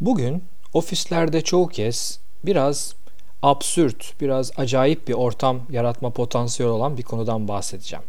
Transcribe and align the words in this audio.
Bugün 0.00 0.42
ofislerde 0.74 1.40
çoğu 1.40 1.68
kez 1.68 2.18
biraz 2.44 2.94
absürt, 3.42 4.20
biraz 4.20 4.50
acayip 4.56 5.08
bir 5.08 5.12
ortam 5.12 5.60
yaratma 5.70 6.10
potansiyeli 6.10 6.72
olan 6.72 6.98
bir 6.98 7.02
konudan 7.02 7.48
bahsedeceğim. 7.48 8.04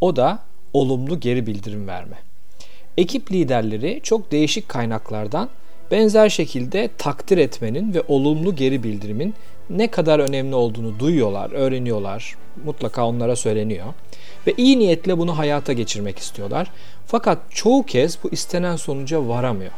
O 0.00 0.16
da 0.16 0.38
olumlu 0.72 1.20
geri 1.20 1.46
bildirim 1.46 1.88
verme. 1.88 2.16
Ekip 2.96 3.32
liderleri 3.32 4.00
çok 4.02 4.32
değişik 4.32 4.68
kaynaklardan 4.68 5.48
benzer 5.90 6.28
şekilde 6.28 6.90
takdir 6.98 7.38
etmenin 7.38 7.94
ve 7.94 8.02
olumlu 8.08 8.56
geri 8.56 8.82
bildirimin 8.82 9.34
ne 9.70 9.90
kadar 9.90 10.18
önemli 10.18 10.54
olduğunu 10.54 10.98
duyuyorlar, 10.98 11.50
öğreniyorlar. 11.52 12.36
Mutlaka 12.64 13.06
onlara 13.06 13.36
söyleniyor. 13.36 13.86
Ve 14.46 14.54
iyi 14.56 14.78
niyetle 14.78 15.18
bunu 15.18 15.38
hayata 15.38 15.72
geçirmek 15.72 16.18
istiyorlar. 16.18 16.70
Fakat 17.06 17.38
çoğu 17.50 17.82
kez 17.86 18.18
bu 18.24 18.30
istenen 18.30 18.76
sonuca 18.76 19.28
varamıyor. 19.28 19.72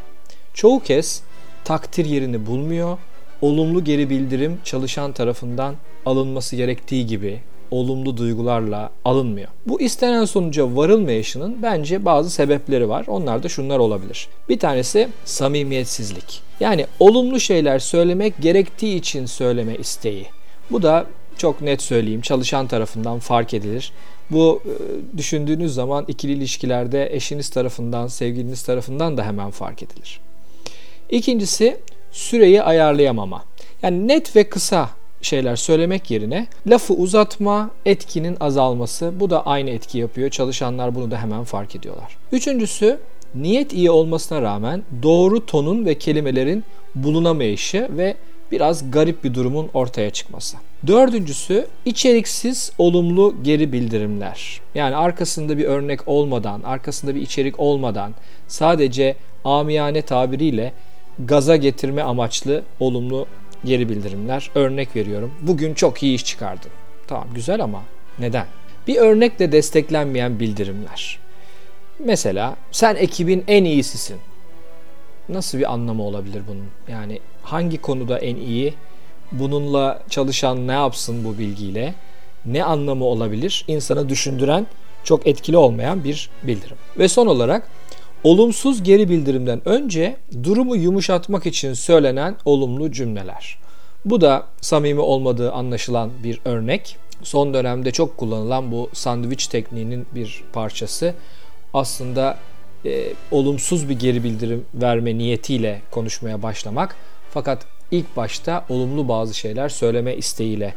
Çoğu 0.54 0.80
kez 0.80 1.22
takdir 1.66 2.04
yerini 2.04 2.46
bulmuyor. 2.46 2.98
Olumlu 3.42 3.84
geri 3.84 4.10
bildirim 4.10 4.58
çalışan 4.64 5.12
tarafından 5.12 5.74
alınması 6.06 6.56
gerektiği 6.56 7.06
gibi 7.06 7.40
olumlu 7.70 8.16
duygularla 8.16 8.90
alınmıyor. 9.04 9.48
Bu 9.66 9.80
istenen 9.80 10.24
sonuca 10.24 10.76
varılmayışının 10.76 11.62
bence 11.62 12.04
bazı 12.04 12.30
sebepleri 12.30 12.88
var. 12.88 13.04
Onlar 13.08 13.42
da 13.42 13.48
şunlar 13.48 13.78
olabilir. 13.78 14.28
Bir 14.48 14.58
tanesi 14.58 15.08
samimiyetsizlik. 15.24 16.42
Yani 16.60 16.86
olumlu 17.00 17.40
şeyler 17.40 17.78
söylemek 17.78 18.34
gerektiği 18.40 18.96
için 18.96 19.26
söyleme 19.26 19.76
isteği. 19.76 20.26
Bu 20.70 20.82
da 20.82 21.06
çok 21.38 21.60
net 21.60 21.82
söyleyeyim 21.82 22.20
çalışan 22.20 22.66
tarafından 22.66 23.18
fark 23.18 23.54
edilir. 23.54 23.92
Bu 24.30 24.62
e, 24.64 25.18
düşündüğünüz 25.18 25.74
zaman 25.74 26.04
ikili 26.08 26.32
ilişkilerde 26.32 27.14
eşiniz 27.14 27.50
tarafından, 27.50 28.06
sevgiliniz 28.06 28.62
tarafından 28.62 29.16
da 29.16 29.24
hemen 29.24 29.50
fark 29.50 29.82
edilir. 29.82 30.20
İkincisi 31.10 31.76
süreyi 32.12 32.62
ayarlayamama. 32.62 33.44
Yani 33.82 34.08
net 34.08 34.36
ve 34.36 34.48
kısa 34.48 34.90
şeyler 35.22 35.56
söylemek 35.56 36.10
yerine 36.10 36.46
lafı 36.66 36.94
uzatma, 36.94 37.70
etkinin 37.86 38.36
azalması. 38.40 39.12
Bu 39.20 39.30
da 39.30 39.46
aynı 39.46 39.70
etki 39.70 39.98
yapıyor. 39.98 40.30
Çalışanlar 40.30 40.94
bunu 40.94 41.10
da 41.10 41.22
hemen 41.22 41.44
fark 41.44 41.76
ediyorlar. 41.76 42.16
Üçüncüsü 42.32 42.98
niyet 43.34 43.72
iyi 43.72 43.90
olmasına 43.90 44.42
rağmen 44.42 44.82
doğru 45.02 45.46
tonun 45.46 45.86
ve 45.86 45.98
kelimelerin 45.98 46.64
bulunamayışı 46.94 47.88
ve 47.90 48.16
biraz 48.52 48.90
garip 48.90 49.24
bir 49.24 49.34
durumun 49.34 49.70
ortaya 49.74 50.10
çıkması. 50.10 50.56
Dördüncüsü 50.86 51.66
içeriksiz 51.84 52.72
olumlu 52.78 53.34
geri 53.42 53.72
bildirimler. 53.72 54.60
Yani 54.74 54.96
arkasında 54.96 55.58
bir 55.58 55.64
örnek 55.64 56.08
olmadan, 56.08 56.62
arkasında 56.62 57.14
bir 57.14 57.20
içerik 57.20 57.60
olmadan 57.60 58.14
sadece 58.48 59.16
amiyane 59.44 60.02
tabiriyle 60.02 60.72
gaza 61.18 61.56
getirme 61.56 62.02
amaçlı 62.02 62.62
olumlu 62.80 63.26
geri 63.64 63.88
bildirimler. 63.88 64.50
Örnek 64.54 64.96
veriyorum. 64.96 65.32
Bugün 65.40 65.74
çok 65.74 66.02
iyi 66.02 66.14
iş 66.14 66.24
çıkardın. 66.24 66.70
Tamam 67.06 67.28
güzel 67.34 67.62
ama 67.62 67.82
neden? 68.18 68.46
Bir 68.86 68.96
örnekle 68.96 69.52
desteklenmeyen 69.52 70.40
bildirimler. 70.40 71.18
Mesela 71.98 72.56
sen 72.72 72.96
ekibin 72.96 73.44
en 73.48 73.64
iyisisin. 73.64 74.16
Nasıl 75.28 75.58
bir 75.58 75.72
anlamı 75.72 76.02
olabilir 76.02 76.42
bunun? 76.48 76.66
Yani 76.88 77.20
hangi 77.42 77.80
konuda 77.80 78.18
en 78.18 78.36
iyi? 78.36 78.74
Bununla 79.32 80.02
çalışan 80.10 80.68
ne 80.68 80.72
yapsın 80.72 81.24
bu 81.24 81.38
bilgiyle? 81.38 81.94
Ne 82.46 82.64
anlamı 82.64 83.04
olabilir? 83.04 83.64
İnsanı 83.68 84.08
düşündüren, 84.08 84.66
çok 85.04 85.26
etkili 85.26 85.56
olmayan 85.56 86.04
bir 86.04 86.30
bildirim. 86.42 86.76
Ve 86.98 87.08
son 87.08 87.26
olarak 87.26 87.68
olumsuz 88.26 88.82
geri 88.82 89.08
bildirimden 89.08 89.68
önce 89.68 90.16
durumu 90.42 90.76
yumuşatmak 90.76 91.46
için 91.46 91.74
söylenen 91.74 92.36
olumlu 92.44 92.92
cümleler. 92.92 93.58
Bu 94.04 94.20
da 94.20 94.46
samimi 94.60 95.00
olmadığı 95.00 95.52
anlaşılan 95.52 96.10
bir 96.24 96.40
örnek. 96.44 96.96
Son 97.22 97.54
dönemde 97.54 97.90
çok 97.90 98.16
kullanılan 98.16 98.72
bu 98.72 98.90
sandviç 98.92 99.46
tekniğinin 99.46 100.06
bir 100.14 100.44
parçası. 100.52 101.14
Aslında 101.74 102.38
e, 102.84 103.12
olumsuz 103.30 103.88
bir 103.88 103.98
geri 103.98 104.24
bildirim 104.24 104.64
verme 104.74 105.18
niyetiyle 105.18 105.80
konuşmaya 105.90 106.42
başlamak. 106.42 106.96
Fakat 107.30 107.66
ilk 107.90 108.16
başta 108.16 108.64
olumlu 108.68 109.08
bazı 109.08 109.34
şeyler 109.34 109.68
söyleme 109.68 110.16
isteğiyle 110.16 110.74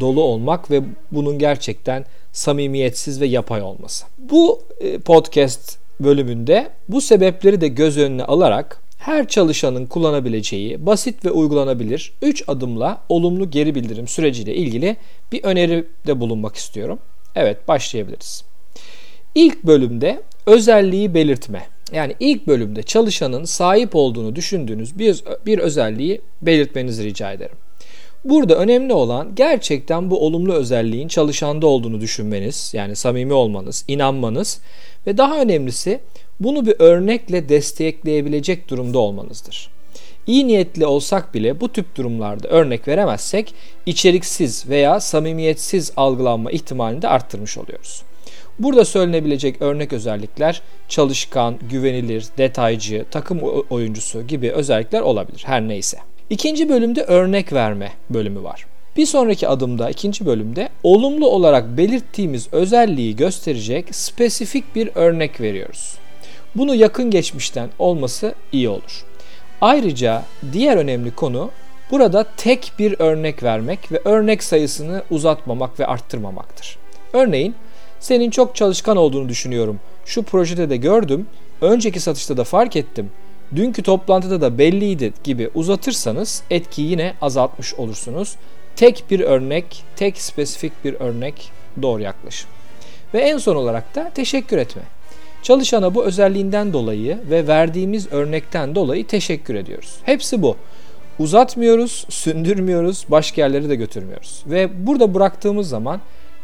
dolu 0.00 0.22
olmak 0.22 0.70
ve 0.70 0.82
bunun 1.12 1.38
gerçekten 1.38 2.04
samimiyetsiz 2.32 3.20
ve 3.20 3.26
yapay 3.26 3.62
olması. 3.62 4.06
Bu 4.18 4.62
e, 4.80 4.98
podcast 4.98 5.79
bölümünde 6.00 6.70
bu 6.88 7.00
sebepleri 7.00 7.60
de 7.60 7.68
göz 7.68 7.98
önüne 7.98 8.24
alarak 8.24 8.82
her 8.98 9.28
çalışanın 9.28 9.86
kullanabileceği 9.86 10.86
basit 10.86 11.24
ve 11.24 11.30
uygulanabilir 11.30 12.12
3 12.22 12.44
adımla 12.48 13.02
olumlu 13.08 13.50
geri 13.50 13.74
bildirim 13.74 14.08
süreciyle 14.08 14.54
ilgili 14.54 14.96
bir 15.32 15.44
öneride 15.44 16.20
bulunmak 16.20 16.56
istiyorum. 16.56 16.98
Evet 17.34 17.68
başlayabiliriz. 17.68 18.44
İlk 19.34 19.64
bölümde 19.64 20.22
özelliği 20.46 21.14
belirtme. 21.14 21.62
Yani 21.92 22.14
ilk 22.20 22.46
bölümde 22.46 22.82
çalışanın 22.82 23.44
sahip 23.44 23.96
olduğunu 23.96 24.36
düşündüğünüz 24.36 24.98
bir, 24.98 25.24
bir 25.46 25.58
özelliği 25.58 26.20
belirtmenizi 26.42 27.04
rica 27.04 27.32
ederim. 27.32 27.56
Burada 28.24 28.54
önemli 28.54 28.92
olan 28.92 29.34
gerçekten 29.34 30.10
bu 30.10 30.26
olumlu 30.26 30.52
özelliğin 30.52 31.08
çalışanda 31.08 31.66
olduğunu 31.66 32.00
düşünmeniz, 32.00 32.72
yani 32.74 32.96
samimi 32.96 33.32
olmanız, 33.32 33.84
inanmanız 33.88 34.60
ve 35.06 35.16
daha 35.18 35.40
önemlisi 35.40 36.00
bunu 36.40 36.66
bir 36.66 36.74
örnekle 36.78 37.48
destekleyebilecek 37.48 38.68
durumda 38.68 38.98
olmanızdır. 38.98 39.70
İyi 40.26 40.46
niyetli 40.46 40.86
olsak 40.86 41.34
bile 41.34 41.60
bu 41.60 41.72
tip 41.72 41.96
durumlarda 41.96 42.48
örnek 42.48 42.88
veremezsek 42.88 43.54
içeriksiz 43.86 44.68
veya 44.68 45.00
samimiyetsiz 45.00 45.92
algılanma 45.96 46.50
ihtimalini 46.50 47.02
de 47.02 47.08
arttırmış 47.08 47.58
oluyoruz. 47.58 48.02
Burada 48.58 48.84
söylenebilecek 48.84 49.62
örnek 49.62 49.92
özellikler 49.92 50.62
çalışkan, 50.88 51.58
güvenilir, 51.70 52.26
detaycı, 52.38 53.04
takım 53.10 53.40
oyuncusu 53.70 54.26
gibi 54.26 54.52
özellikler 54.52 55.00
olabilir 55.00 55.42
her 55.46 55.68
neyse. 55.68 55.98
İkinci 56.30 56.68
bölümde 56.68 57.02
örnek 57.02 57.52
verme 57.52 57.92
bölümü 58.10 58.42
var. 58.42 58.66
Bir 58.96 59.06
sonraki 59.06 59.48
adımda 59.48 59.90
ikinci 59.90 60.26
bölümde 60.26 60.68
olumlu 60.82 61.28
olarak 61.28 61.76
belirttiğimiz 61.76 62.48
özelliği 62.52 63.16
gösterecek 63.16 63.94
spesifik 63.94 64.74
bir 64.74 64.90
örnek 64.94 65.40
veriyoruz. 65.40 65.94
Bunu 66.54 66.74
yakın 66.74 67.10
geçmişten 67.10 67.68
olması 67.78 68.34
iyi 68.52 68.68
olur. 68.68 69.04
Ayrıca 69.60 70.22
diğer 70.52 70.76
önemli 70.76 71.10
konu 71.10 71.50
burada 71.90 72.26
tek 72.36 72.72
bir 72.78 72.96
örnek 72.98 73.42
vermek 73.42 73.92
ve 73.92 74.00
örnek 74.04 74.42
sayısını 74.42 75.02
uzatmamak 75.10 75.80
ve 75.80 75.86
arttırmamaktır. 75.86 76.78
Örneğin 77.12 77.54
senin 78.00 78.30
çok 78.30 78.56
çalışkan 78.56 78.96
olduğunu 78.96 79.28
düşünüyorum. 79.28 79.80
Şu 80.04 80.22
projede 80.22 80.70
de 80.70 80.76
gördüm. 80.76 81.26
Önceki 81.60 82.00
satışta 82.00 82.36
da 82.36 82.44
fark 82.44 82.76
ettim. 82.76 83.10
Dünkü 83.56 83.82
toplantıda 83.82 84.40
da 84.40 84.58
belliydi 84.58 85.12
gibi 85.24 85.50
uzatırsanız 85.54 86.42
etkiyi 86.50 86.90
yine 86.90 87.14
azaltmış 87.20 87.74
olursunuz. 87.74 88.36
Tek 88.80 89.04
bir 89.10 89.20
örnek, 89.20 89.84
tek 89.96 90.18
spesifik 90.18 90.84
bir 90.84 90.94
örnek 90.94 91.50
doğru 91.82 92.02
yaklaşım. 92.02 92.50
Ve 93.14 93.20
en 93.20 93.38
son 93.38 93.56
olarak 93.56 93.94
da 93.94 94.10
teşekkür 94.14 94.58
etme. 94.58 94.82
Çalışana 95.42 95.94
bu 95.94 96.04
özelliğinden 96.04 96.72
dolayı 96.72 97.18
ve 97.30 97.46
verdiğimiz 97.46 98.12
örnekten 98.12 98.74
dolayı 98.74 99.06
teşekkür 99.06 99.54
ediyoruz. 99.54 99.96
Hepsi 100.02 100.42
bu. 100.42 100.56
Uzatmıyoruz, 101.18 102.06
sündürmüyoruz, 102.08 103.04
başka 103.08 103.40
yerlere 103.40 103.68
de 103.68 103.76
götürmüyoruz. 103.76 104.42
Ve 104.46 104.86
burada 104.86 105.14
bıraktığımız 105.14 105.68
zaman 105.68 106.00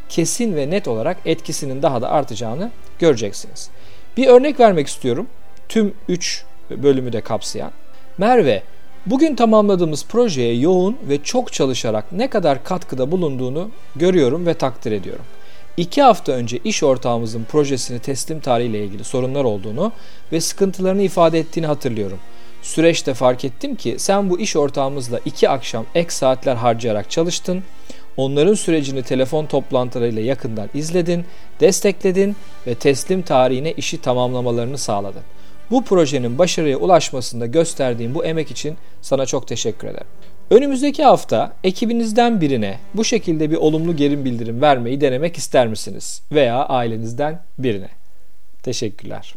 kesin 0.09 0.57
ve 0.57 0.71
net 0.71 0.89
olarak 0.89 1.17
etkisinin 1.25 1.83
daha 1.83 2.03
da 2.03 2.11
artacağını 2.11 2.71
göreceksiniz. 2.99 3.71
Bir 4.17 4.27
örnek 4.27 4.61
vermek 4.61 4.87
istiyorum. 4.87 5.27
Tüm 5.69 5.95
3 6.09 6.45
bölümü 6.71 7.13
de 7.13 7.21
kapsayan. 7.21 7.71
Merve, 8.19 8.63
bugün 9.07 9.37
tamamladığımız 9.37 10.05
projeye 10.05 10.55
yoğun 10.55 10.97
ve 11.09 11.23
çok 11.23 11.53
çalışarak 11.53 12.13
ne 12.13 12.31
kadar 12.31 12.65
katkıda 12.65 13.11
bulunduğunu 13.11 13.71
görüyorum 13.97 14.47
ve 14.47 14.55
takdir 14.55 14.93
ediyorum. 14.93 15.25
İki 15.77 16.03
hafta 16.03 16.33
önce 16.33 16.59
iş 16.65 16.83
ortağımızın 16.83 17.45
projesini 17.45 17.99
teslim 17.99 18.41
tarihiyle 18.41 18.85
ilgili 18.85 19.05
sorunlar 19.05 19.45
olduğunu 19.45 19.93
ve 20.33 20.41
sıkıntılarını 20.41 21.03
ifade 21.03 21.39
ettiğini 21.39 21.67
hatırlıyorum. 21.67 22.19
Süreçte 22.63 23.15
fark 23.15 23.45
ettim 23.45 23.77
ki 23.77 23.95
sen 23.99 24.31
bu 24.31 24.41
iş 24.41 24.57
ortağımızla 24.57 25.21
iki 25.25 25.49
akşam 25.49 25.85
ek 25.95 26.11
saatler 26.11 26.57
harcayarak 26.57 27.11
çalıştın. 27.11 27.63
Onların 28.17 28.55
sürecini 28.55 29.03
telefon 29.03 29.47
toplantılarıyla 29.47 30.23
yakından 30.23 30.69
izledin, 30.75 31.25
destekledin 31.61 32.37
ve 32.67 32.75
teslim 32.75 33.23
tarihine 33.23 33.73
işi 33.73 34.01
tamamlamalarını 34.01 34.79
sağladın. 34.79 35.23
Bu 35.71 35.85
projenin 35.85 36.39
başarıya 36.39 36.77
ulaşmasında 36.79 37.47
gösterdiğin 37.47 38.15
bu 38.15 38.25
emek 38.25 38.51
için 38.51 38.77
sana 39.03 39.27
çok 39.27 39.49
teşekkür 39.49 39.89
ederim. 39.89 40.07
Önümüzdeki 40.51 41.05
hafta 41.05 41.53
ekibinizden 41.65 42.41
birine 42.41 42.79
bu 42.95 43.05
şekilde 43.05 43.51
bir 43.51 43.57
olumlu 43.57 43.97
geri 43.97 44.25
bildirim 44.25 44.63
vermeyi 44.63 45.01
denemek 45.01 45.37
ister 45.37 45.67
misiniz? 45.67 46.23
Veya 46.33 46.65
ailenizden 46.67 47.43
birine. 47.59 47.89
Teşekkürler. 48.63 49.35